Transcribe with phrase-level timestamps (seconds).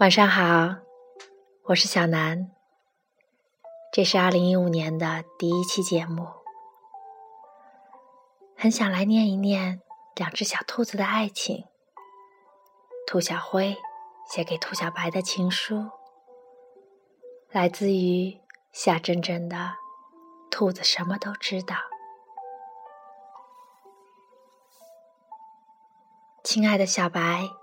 [0.00, 0.76] 晚上好，
[1.64, 2.50] 我是小南。
[3.92, 6.26] 这是二零一五年的第一期节目，
[8.56, 9.82] 很想来念一念
[10.14, 11.66] 两只小兔子的爱情。
[13.06, 13.76] 兔小灰
[14.26, 15.90] 写给兔小白的情书，
[17.50, 18.40] 来自于
[18.72, 19.56] 夏真真的
[20.50, 21.76] 《兔子什么都知道》。
[26.42, 27.59] 亲爱的小白。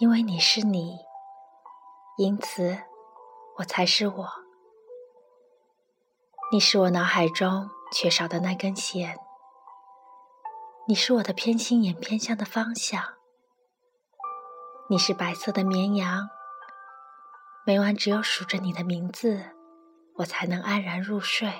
[0.00, 1.00] 因为你是你，
[2.18, 2.78] 因此
[3.56, 4.28] 我才是我。
[6.52, 9.18] 你是我脑海中缺少的那根弦，
[10.86, 13.16] 你是我的偏心眼偏向的方向。
[14.88, 16.30] 你是白色的绵羊，
[17.66, 19.50] 每晚只有数着你的名字，
[20.18, 21.52] 我才能安然入睡。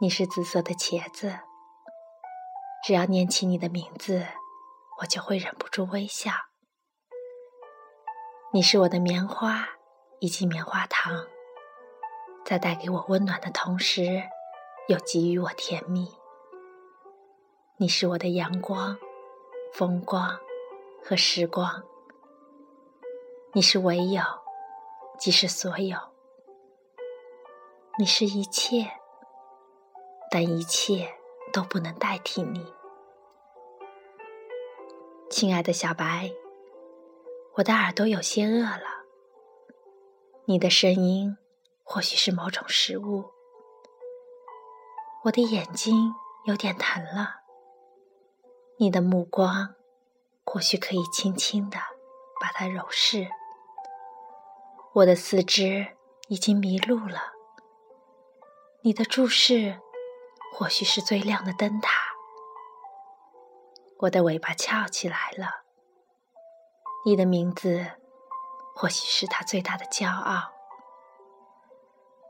[0.00, 1.40] 你是紫色的茄子，
[2.84, 4.24] 只要念起你的名字。
[5.00, 6.30] 我就会忍不住微笑。
[8.52, 9.68] 你是我的棉花
[10.20, 11.26] 以及棉花糖，
[12.44, 14.22] 在带给我温暖的同时，
[14.88, 16.08] 又给予我甜蜜。
[17.78, 18.96] 你是我的阳光、
[19.74, 20.38] 风光
[21.04, 21.82] 和时光。
[23.52, 24.22] 你是唯有，
[25.18, 25.98] 即是所有。
[27.98, 28.90] 你是一切，
[30.30, 31.14] 但一切
[31.52, 32.75] 都不能代替你。
[35.28, 36.32] 亲爱的小白，
[37.54, 39.04] 我的耳朵有些饿了。
[40.44, 41.36] 你的声音
[41.82, 43.32] 或许是某种食物。
[45.24, 47.40] 我的眼睛有点疼了。
[48.78, 49.74] 你的目光
[50.44, 51.76] 或许可以轻轻的
[52.40, 53.26] 把它揉视。
[54.92, 55.88] 我的四肢
[56.28, 57.32] 已经迷路了。
[58.82, 59.80] 你的注视
[60.54, 62.15] 或许是最亮的灯塔。
[64.00, 65.64] 我的尾巴翘起来了。
[67.06, 67.92] 你的名字，
[68.74, 70.52] 或许是他最大的骄傲。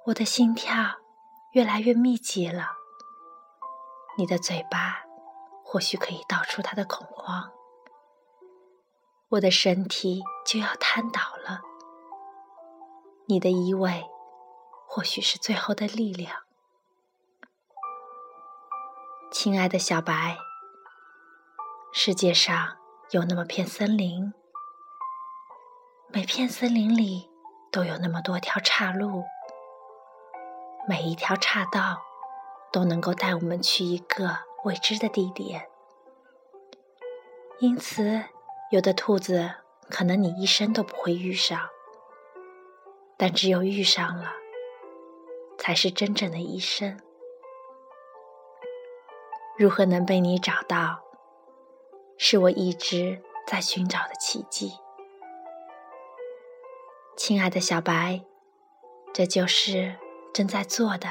[0.07, 0.75] 我的心跳
[1.53, 2.77] 越来越密集了。
[4.17, 5.05] 你的嘴巴，
[5.65, 7.51] 或许可以道出他的恐慌。
[9.31, 11.63] 我的身体就要瘫倒了。
[13.27, 14.05] 你的依偎，
[14.87, 16.45] 或许是最后的力量。
[19.33, 20.39] 亲爱的小白。
[21.99, 22.77] 世界上
[23.11, 24.35] 有那么片森林，
[26.09, 27.31] 每片森林里
[27.73, 29.25] 都有那么多条岔路，
[30.87, 32.03] 每一条岔道
[32.71, 35.71] 都能够带我们去一个未知的地点。
[37.61, 38.25] 因此，
[38.71, 39.53] 有的兔子
[39.89, 41.59] 可能你一生都不会遇上，
[43.17, 44.33] 但只有遇上了，
[45.57, 47.01] 才是真正的一生。
[49.57, 51.06] 如何能被你找到？
[52.19, 54.73] 是我一直在寻找的奇迹，
[57.17, 58.25] 亲爱的小白，
[59.13, 59.97] 这就是
[60.33, 61.09] 正在做的，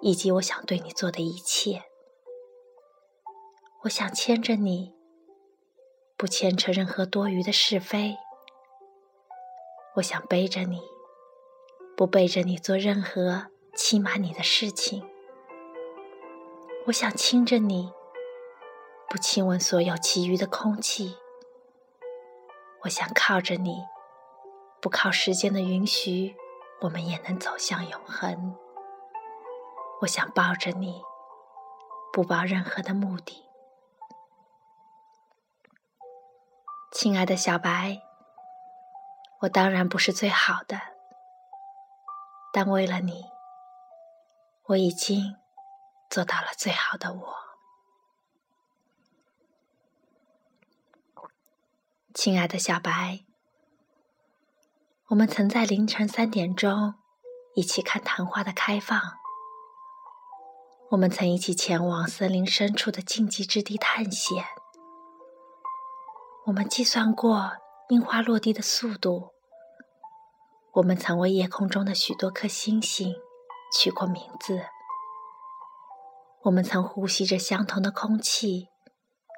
[0.00, 1.84] 以及我想对你做的一切。
[3.82, 4.94] 我想牵着你，
[6.16, 8.16] 不牵扯任何多余的是非；
[9.96, 10.80] 我想背着你，
[11.94, 15.02] 不背着你做任何欺瞒你的事情；
[16.86, 17.92] 我想亲着你。
[19.10, 21.16] 不亲吻所有其余的空气，
[22.82, 23.86] 我想靠着你，
[24.82, 26.36] 不靠时间的允许，
[26.82, 28.54] 我们也能走向永恒。
[30.02, 31.02] 我想抱着你，
[32.12, 33.48] 不抱任何的目的。
[36.92, 38.02] 亲爱的小白，
[39.40, 40.78] 我当然不是最好的，
[42.52, 43.24] 但为了你，
[44.66, 45.36] 我已经
[46.10, 47.47] 做到了最好的我。
[52.14, 53.20] 亲爱的小白，
[55.08, 56.94] 我们曾在凌晨三点钟
[57.54, 58.98] 一起看昙花的开放。
[60.90, 64.42] 我们曾一起前往森林深处的禁忌之地探险。
[66.46, 67.52] 我们计算过
[67.90, 69.34] 樱花落地的速度。
[70.72, 73.14] 我们曾为夜空中的许多颗星星
[73.72, 74.62] 取过名字。
[76.44, 78.68] 我们曾呼吸着相同的空气，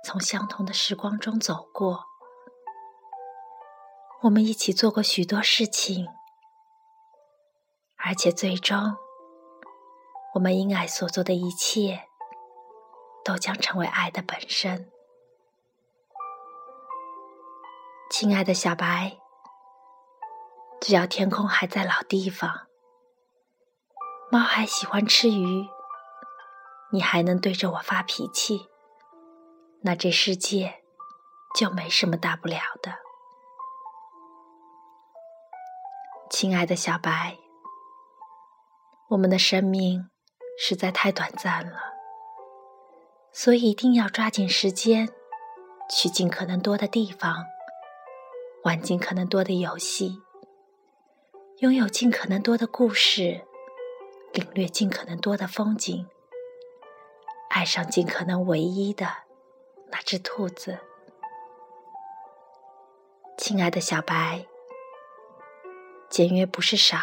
[0.04, 2.09] 从相同的时光中走过。
[4.22, 6.06] 我们一起做过许多事情，
[7.96, 8.98] 而且最终，
[10.34, 12.02] 我们因爱所做的一切，
[13.24, 14.90] 都将成为爱的本身。
[18.10, 19.16] 亲爱的小白，
[20.82, 22.66] 只要天空还在老地方，
[24.30, 25.66] 猫还喜欢吃鱼，
[26.92, 28.68] 你还能对着我发脾气，
[29.80, 30.82] 那这世界
[31.58, 33.09] 就没什么大不了的。
[36.30, 37.36] 亲爱的小白，
[39.08, 40.08] 我们的生命
[40.56, 41.92] 实在太短暂了，
[43.32, 45.08] 所以一定要抓紧时间，
[45.90, 47.44] 去尽可能多的地方，
[48.62, 50.22] 玩尽可能多的游戏，
[51.58, 53.44] 拥有尽可能多的故事，
[54.32, 56.08] 领略尽可能多的风景，
[57.50, 59.06] 爱上尽可能唯一的
[59.90, 60.78] 那只兔子。
[63.36, 64.46] 亲爱的小白。
[66.10, 66.98] 简约不是少，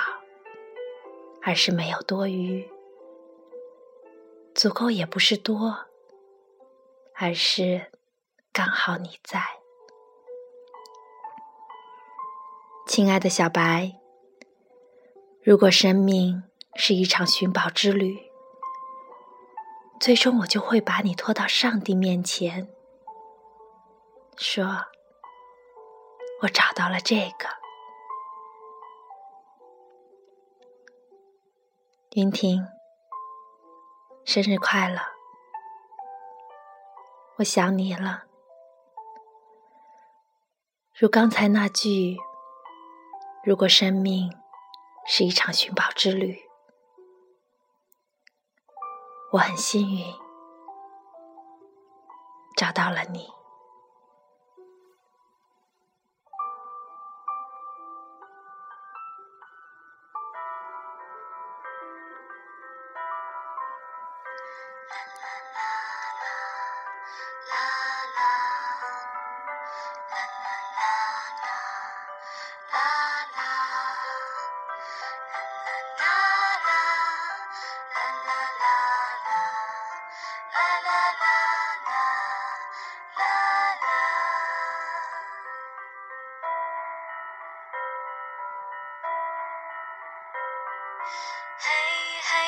[1.42, 2.68] 而是没有多余；
[4.54, 5.86] 足够也不是多，
[7.16, 7.90] 而是
[8.52, 9.42] 刚好你在。
[12.86, 13.94] 亲爱的小白，
[15.42, 16.44] 如果生命
[16.76, 18.30] 是一场寻宝之旅，
[20.02, 22.68] 最终我就会把你拖到上帝面前，
[24.36, 24.66] 说
[26.44, 27.48] ：“我找到了这个。”
[32.12, 32.66] 云婷，
[34.26, 35.00] 生日快乐！
[37.38, 38.24] 我想你了。
[40.96, 42.18] 如刚才那句
[43.44, 44.32] ：“如果生命
[45.06, 46.42] 是一场寻宝之旅，
[49.34, 50.06] 我很幸运
[52.56, 53.30] 找到了你。”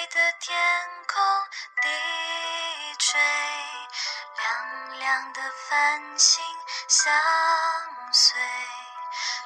[0.10, 0.58] 的天
[1.08, 1.22] 空
[1.84, 1.88] 低
[2.98, 3.20] 垂，
[4.38, 6.44] 亮亮的繁星
[6.88, 7.14] 相
[8.12, 8.42] 随，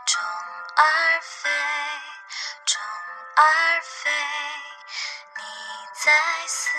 [0.05, 0.23] 虫
[0.77, 1.49] 儿飞，
[2.65, 2.81] 虫
[3.35, 4.09] 儿飞，
[5.35, 5.43] 你
[6.01, 6.13] 在
[6.47, 6.77] 思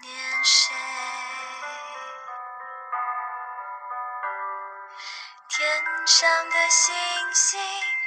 [0.00, 0.74] 念谁？
[5.50, 6.94] 天上的星
[7.32, 7.60] 星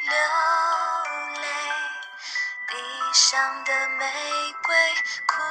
[0.09, 0.17] 流
[1.40, 1.40] 泪。
[3.13, 4.05] 上的玫
[4.63, 4.75] 瑰
[5.27, 5.41] 枯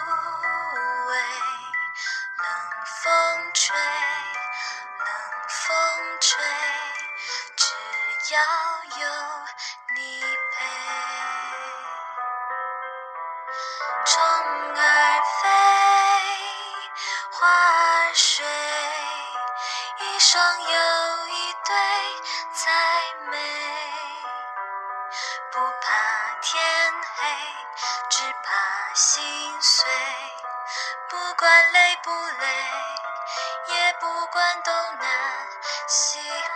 [1.10, 1.14] 萎，
[2.38, 2.48] 冷
[3.02, 5.06] 风吹，冷
[5.48, 5.74] 风
[6.20, 6.42] 吹，
[7.56, 8.40] 只要
[8.98, 9.06] 有
[9.94, 10.64] 你陪。
[14.06, 14.22] 虫
[14.74, 15.48] 儿飞，
[17.30, 18.46] 花儿睡，
[19.98, 21.19] 一双又
[28.50, 28.54] 啊，
[28.94, 29.22] 心
[29.62, 29.84] 碎，
[31.08, 32.46] 不管累不累，
[33.68, 35.46] 也不管东南
[35.86, 36.49] 西北。